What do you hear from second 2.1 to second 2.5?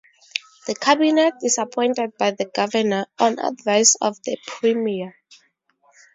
by the